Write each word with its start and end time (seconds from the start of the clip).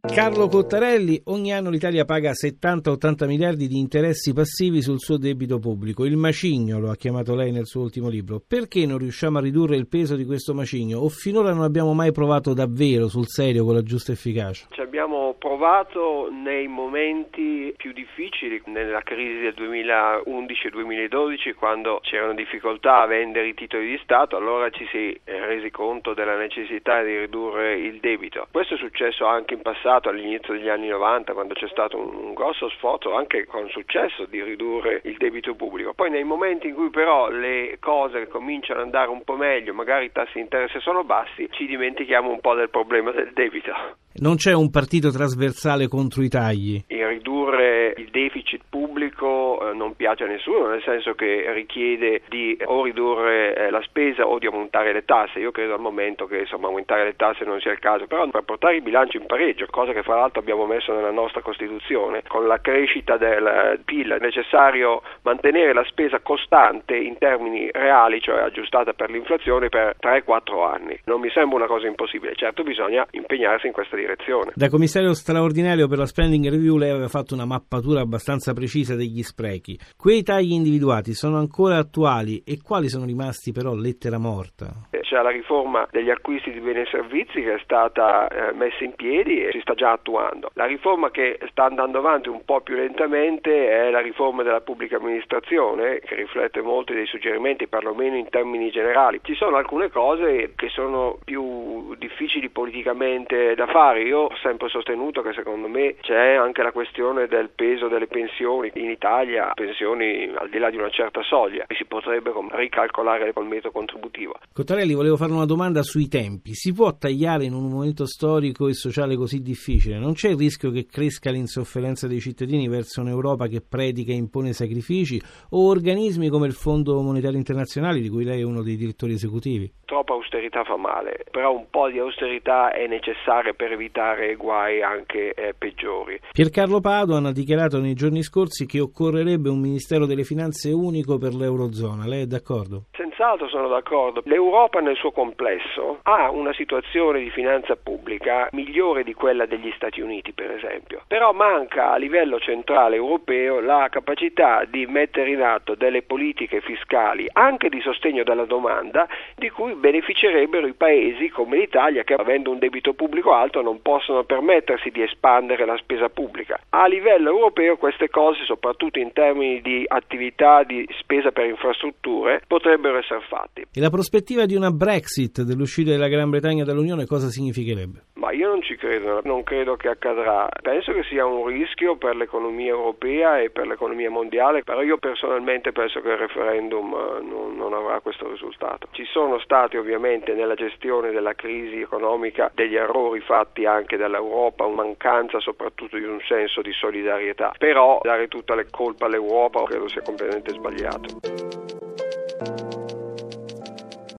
Carlo 0.00 0.46
Cottarelli, 0.46 1.20
ogni 1.24 1.52
anno 1.52 1.70
l'Italia 1.70 2.04
paga 2.04 2.30
70-80 2.30 3.26
miliardi 3.26 3.66
di 3.66 3.78
interessi 3.78 4.32
passivi 4.32 4.80
sul 4.80 5.00
suo 5.00 5.18
debito 5.18 5.58
pubblico. 5.58 6.04
Il 6.04 6.16
macigno 6.16 6.78
lo 6.78 6.90
ha 6.90 6.94
chiamato 6.94 7.34
lei 7.34 7.50
nel 7.50 7.66
suo 7.66 7.82
ultimo 7.82 8.08
libro. 8.08 8.40
Perché 8.46 8.86
non 8.86 8.98
riusciamo 8.98 9.38
a 9.38 9.40
ridurre 9.40 9.74
il 9.74 9.88
peso 9.88 10.14
di 10.14 10.24
questo 10.24 10.54
macigno? 10.54 11.00
O 11.00 11.08
finora 11.08 11.52
non 11.52 11.64
abbiamo 11.64 11.94
mai 11.94 12.12
provato 12.12 12.54
davvero 12.54 13.08
sul 13.08 13.26
serio 13.26 13.64
con 13.64 13.74
la 13.74 13.82
giusta 13.82 14.12
efficacia? 14.12 14.68
Ci 14.70 14.80
abbiamo 14.80 15.34
provato 15.36 16.30
nei 16.30 16.68
momenti 16.68 17.74
più 17.76 17.92
difficili, 17.92 18.62
nella 18.66 19.00
crisi 19.00 19.40
del 19.40 19.54
2011-2012, 19.56 21.54
quando 21.56 21.98
c'erano 22.02 22.34
difficoltà 22.34 23.00
a 23.02 23.06
vendere 23.06 23.48
i 23.48 23.54
titoli 23.54 23.88
di 23.90 23.98
Stato, 24.02 24.36
allora 24.36 24.70
ci 24.70 24.86
si 24.92 25.18
è 25.24 25.40
resi 25.40 25.70
conto 25.70 26.14
della 26.14 26.36
necessità 26.36 27.02
di 27.02 27.18
ridurre 27.18 27.78
il 27.78 27.98
debito. 27.98 28.46
Questo 28.50 28.74
è 28.74 28.78
successo 28.78 29.26
anche 29.26 29.54
in 29.54 29.62
passato 29.62 29.86
passato, 29.88 30.10
all'inizio 30.10 30.52
degli 30.52 30.68
anni 30.68 30.88
90, 30.88 31.32
quando 31.32 31.54
c'è 31.54 31.66
stato 31.68 31.96
un, 31.96 32.14
un 32.14 32.34
grosso 32.34 32.68
sforzo, 32.70 33.14
anche 33.14 33.46
con 33.46 33.68
successo, 33.70 34.26
di 34.26 34.42
ridurre 34.42 35.00
il 35.04 35.16
debito 35.16 35.54
pubblico. 35.54 35.94
Poi 35.94 36.10
nei 36.10 36.24
momenti 36.24 36.68
in 36.68 36.74
cui 36.74 36.90
però 36.90 37.30
le 37.30 37.78
cose 37.80 38.28
cominciano 38.28 38.80
ad 38.80 38.86
andare 38.86 39.08
un 39.08 39.24
po' 39.24 39.36
meglio, 39.36 39.72
magari 39.72 40.06
i 40.06 40.12
tassi 40.12 40.32
di 40.34 40.40
interesse 40.40 40.80
sono 40.80 41.04
bassi, 41.04 41.48
ci 41.50 41.66
dimentichiamo 41.66 42.30
un 42.30 42.40
po' 42.40 42.54
del 42.54 42.68
problema 42.68 43.10
del 43.12 43.32
debito. 43.32 43.72
Non 44.20 44.36
c'è 44.36 44.52
un 44.52 44.70
partito 44.70 45.10
trasversale 45.10 45.88
contro 45.88 46.22
i 46.22 46.28
tagli? 46.28 46.82
Il 46.88 47.06
ridurre 47.06 47.94
il 47.96 48.10
deficit 48.10 48.62
pubblico 48.68 48.87
eh, 49.16 49.74
non 49.74 49.94
piace 49.94 50.24
a 50.24 50.26
nessuno, 50.26 50.68
nel 50.68 50.82
senso 50.82 51.14
che 51.14 51.50
richiede 51.52 52.22
di 52.28 52.56
o 52.64 52.84
ridurre 52.84 53.54
eh, 53.54 53.70
la 53.70 53.82
spesa 53.82 54.26
o 54.26 54.38
di 54.38 54.46
aumentare 54.46 54.92
le 54.92 55.04
tasse. 55.04 55.38
Io 55.38 55.50
credo 55.50 55.74
al 55.74 55.80
momento 55.80 56.26
che 56.26 56.38
insomma, 56.40 56.68
aumentare 56.68 57.04
le 57.04 57.16
tasse 57.16 57.44
non 57.44 57.60
sia 57.60 57.72
il 57.72 57.78
caso, 57.78 58.06
però 58.06 58.26
per 58.28 58.42
portare 58.42 58.76
il 58.76 58.82
bilancio 58.82 59.16
in 59.16 59.26
pareggio, 59.26 59.66
cosa 59.70 59.92
che 59.92 60.02
fra 60.02 60.16
l'altro 60.16 60.40
abbiamo 60.40 60.66
messo 60.66 60.92
nella 60.92 61.10
nostra 61.10 61.40
Costituzione, 61.40 62.22
con 62.26 62.46
la 62.46 62.60
crescita 62.60 63.16
del 63.16 63.80
PIL 63.84 64.12
è 64.12 64.18
necessario 64.18 65.02
mantenere 65.22 65.72
la 65.72 65.84
spesa 65.84 66.20
costante 66.20 66.96
in 66.96 67.16
termini 67.18 67.70
reali, 67.72 68.20
cioè 68.20 68.40
aggiustata 68.40 68.92
per 68.92 69.10
l'inflazione, 69.10 69.68
per 69.68 69.96
3-4 70.00 70.64
anni. 70.64 70.98
Non 71.04 71.20
mi 71.20 71.30
sembra 71.30 71.56
una 71.56 71.66
cosa 71.66 71.86
impossibile, 71.86 72.34
certo 72.34 72.62
bisogna 72.62 73.06
impegnarsi 73.12 73.66
in 73.66 73.72
questa 73.72 73.96
direzione. 73.96 74.52
Da 74.54 74.68
commissario 74.68 75.12
straordinario 75.14 75.88
per 75.88 75.98
la 75.98 76.06
spending 76.06 76.48
review 76.48 76.76
lei 76.76 76.90
aveva 76.90 77.08
fatto 77.08 77.34
una 77.34 77.46
mappatura 77.46 78.00
abbastanza 78.00 78.52
precisa 78.52 78.94
degli 78.98 79.22
sprechi. 79.22 79.78
Quei 79.96 80.22
tagli 80.22 80.52
individuati 80.52 81.14
sono 81.14 81.38
ancora 81.38 81.78
attuali 81.78 82.42
e 82.44 82.60
quali 82.60 82.90
sono 82.90 83.06
rimasti 83.06 83.52
però 83.52 83.74
lettera 83.74 84.18
morta? 84.18 84.88
C'è 85.08 85.22
la 85.22 85.30
riforma 85.30 85.88
degli 85.90 86.10
acquisti 86.10 86.52
di 86.52 86.60
beni 86.60 86.80
e 86.80 86.86
servizi 86.90 87.40
che 87.40 87.54
è 87.54 87.58
stata 87.62 88.28
eh, 88.28 88.52
messa 88.52 88.84
in 88.84 88.94
piedi 88.94 89.42
e 89.42 89.52
si 89.52 89.60
sta 89.60 89.72
già 89.72 89.92
attuando. 89.92 90.50
La 90.52 90.66
riforma 90.66 91.10
che 91.10 91.38
sta 91.48 91.64
andando 91.64 91.98
avanti 91.98 92.28
un 92.28 92.44
po' 92.44 92.60
più 92.60 92.76
lentamente 92.76 93.70
è 93.70 93.90
la 93.90 94.00
riforma 94.00 94.42
della 94.42 94.60
pubblica 94.60 94.96
amministrazione 94.96 96.00
che 96.00 96.14
riflette 96.14 96.60
molti 96.60 96.92
dei 96.92 97.06
suggerimenti, 97.06 97.68
perlomeno 97.68 98.16
in 98.16 98.28
termini 98.28 98.70
generali. 98.70 99.20
Ci 99.22 99.34
sono 99.34 99.56
alcune 99.56 99.88
cose 99.88 100.52
che 100.54 100.68
sono 100.68 101.18
più 101.24 101.94
difficili 101.96 102.50
politicamente 102.50 103.54
da 103.54 103.66
fare. 103.66 104.02
Io 104.02 104.18
ho 104.18 104.36
sempre 104.42 104.68
sostenuto 104.68 105.22
che 105.22 105.32
secondo 105.32 105.68
me 105.68 105.96
c'è 106.02 106.34
anche 106.34 106.62
la 106.62 106.72
questione 106.72 107.28
del 107.28 107.48
peso 107.48 107.88
delle 107.88 108.08
pensioni. 108.08 108.70
In 108.74 108.90
Italia 108.90 109.52
pensioni 109.54 110.30
al 110.34 110.50
di 110.50 110.58
là 110.58 110.68
di 110.68 110.76
una 110.76 110.90
certa 110.90 111.22
soglia 111.22 111.64
e 111.66 111.74
si 111.76 111.86
potrebbe 111.86 112.30
ricalcolare 112.50 113.32
col 113.32 113.46
metodo 113.46 113.70
contributivo. 113.70 114.34
Cottarelli 114.52 114.96
volevo 114.98 115.16
fare 115.16 115.30
una 115.30 115.44
domanda 115.44 115.82
sui 115.84 116.08
tempi. 116.08 116.54
Si 116.54 116.72
può 116.72 116.96
tagliare 116.96 117.44
in 117.44 117.54
un 117.54 117.68
momento 117.68 118.04
storico 118.04 118.66
e 118.66 118.74
sociale 118.74 119.14
così 119.14 119.40
difficile? 119.40 119.96
Non 119.96 120.14
c'è 120.14 120.30
il 120.30 120.36
rischio 120.36 120.72
che 120.72 120.86
cresca 120.86 121.30
l'insofferenza 121.30 122.08
dei 122.08 122.18
cittadini 122.18 122.66
verso 122.66 123.00
un'Europa 123.00 123.46
che 123.46 123.60
predica 123.60 124.10
e 124.10 124.16
impone 124.16 124.52
sacrifici 124.52 125.22
o 125.50 125.68
organismi 125.68 126.28
come 126.28 126.48
il 126.48 126.52
Fondo 126.52 127.00
Monetario 127.00 127.38
Internazionale 127.38 128.00
di 128.00 128.08
cui 128.08 128.24
lei 128.24 128.40
è 128.40 128.44
uno 128.44 128.62
dei 128.62 128.74
direttori 128.74 129.12
esecutivi? 129.12 129.72
Troppa 129.84 130.14
austerità 130.14 130.64
fa 130.64 130.76
male, 130.76 131.24
però 131.30 131.54
un 131.54 131.66
po' 131.70 131.88
di 131.88 132.00
austerità 132.00 132.72
è 132.72 132.88
necessaria 132.88 133.52
per 133.52 133.70
evitare 133.70 134.34
guai 134.34 134.82
anche 134.82 135.32
eh, 135.32 135.54
peggiori. 135.56 136.18
Piercarlo 136.32 136.80
Padoan 136.80 137.26
ha 137.26 137.32
dichiarato 137.32 137.78
nei 137.78 137.94
giorni 137.94 138.22
scorsi 138.24 138.66
che 138.66 138.80
occorrerebbe 138.80 139.48
un 139.48 139.60
Ministero 139.60 140.06
delle 140.06 140.24
Finanze 140.24 140.72
unico 140.72 141.18
per 141.18 141.34
l'Eurozona. 141.34 142.04
Lei 142.04 142.22
è 142.22 142.26
d'accordo? 142.26 142.86
Senz'altro 143.18 143.48
sono 143.48 143.66
d'accordo. 143.66 144.22
L'Europa 144.26 144.78
nel 144.78 144.94
suo 144.94 145.10
complesso 145.10 145.98
ha 146.04 146.30
una 146.30 146.52
situazione 146.52 147.18
di 147.18 147.30
finanza 147.30 147.74
pubblica 147.74 148.48
migliore 148.52 149.02
di 149.02 149.12
quella 149.12 149.44
degli 149.44 149.72
Stati 149.74 150.00
Uniti, 150.00 150.32
per 150.32 150.52
esempio. 150.52 151.02
Però 151.08 151.32
manca 151.32 151.90
a 151.90 151.96
livello 151.96 152.38
centrale 152.38 152.94
europeo 152.94 153.58
la 153.58 153.88
capacità 153.90 154.64
di 154.68 154.86
mettere 154.86 155.30
in 155.30 155.42
atto 155.42 155.74
delle 155.74 156.02
politiche 156.02 156.60
fiscali, 156.60 157.26
anche 157.32 157.68
di 157.68 157.80
sostegno 157.80 158.22
della 158.22 158.44
domanda, 158.44 159.08
di 159.34 159.50
cui 159.50 159.74
beneficerebbero 159.74 160.68
i 160.68 160.74
paesi 160.74 161.28
come 161.28 161.56
l'Italia 161.56 162.04
che 162.04 162.14
avendo 162.14 162.52
un 162.52 162.60
debito 162.60 162.92
pubblico 162.94 163.32
alto 163.32 163.62
non 163.62 163.82
possono 163.82 164.22
permettersi 164.22 164.90
di 164.90 165.02
espandere 165.02 165.64
la 165.64 165.76
spesa 165.78 166.08
pubblica. 166.08 166.60
A 166.70 166.86
livello 166.86 167.30
europeo 167.30 167.78
queste 167.78 168.10
cose, 168.10 168.44
soprattutto 168.44 169.00
in 169.00 169.12
termini 169.12 169.60
di 169.60 169.84
attività 169.88 170.62
di 170.62 170.88
spesa 171.00 171.32
per 171.32 171.46
infrastrutture, 171.46 172.42
potrebbero 172.46 173.06
essere 173.08 173.20
fatte. 173.28 173.66
E 173.72 173.80
la 173.80 173.90
prospettiva 173.90 174.44
di 174.44 174.54
una 174.54 174.70
Brexit, 174.70 175.42
dell'uscita 175.42 175.90
della 175.90 176.08
Gran 176.08 176.28
Bretagna 176.30 176.64
dall'Unione, 176.64 177.06
cosa 177.06 177.28
significherebbe? 177.28 178.02
Ma 178.14 178.32
io 178.32 178.48
non 178.48 178.62
ci 178.62 178.76
credo, 178.76 179.20
non 179.24 179.42
credo 179.42 179.76
che 179.76 179.88
accadrà. 179.88 180.48
Penso 180.62 180.92
che 180.92 181.02
sia 181.04 181.24
un 181.24 181.46
rischio 181.46 181.96
per 181.96 182.16
l'economia 182.16 182.70
europea 182.70 183.40
e 183.40 183.50
per 183.50 183.66
l'economia 183.66 184.10
mondiale, 184.10 184.62
però 184.62 184.82
io 184.82 184.98
personalmente 184.98 185.72
penso 185.72 186.00
che 186.00 186.10
il 186.10 186.18
referendum 186.18 186.92
eh, 186.92 187.22
non, 187.22 187.56
non 187.56 187.72
avrà 187.72 188.00
questo 188.00 188.28
risultato. 188.28 188.88
Ci 188.90 189.04
sono 189.04 189.38
stati 189.40 189.76
ovviamente 189.76 190.34
nella 190.34 190.54
gestione 190.54 191.10
della 191.10 191.34
crisi 191.34 191.80
economica 191.80 192.50
degli 192.54 192.76
errori 192.76 193.20
fatti 193.20 193.64
anche 193.64 193.96
dall'Europa, 193.96 194.64
una 194.64 194.82
mancanza 194.82 195.40
soprattutto 195.40 195.96
di 195.96 196.04
un 196.04 196.20
senso 196.26 196.60
di 196.60 196.72
solidarietà, 196.72 197.52
però 197.56 198.00
dare 198.02 198.28
tutta 198.28 198.54
la 198.54 198.64
colpa 198.70 199.06
all'Europa 199.06 199.64
credo 199.64 199.88
sia 199.88 200.02
completamente 200.02 200.52
sbagliato. 200.52 201.67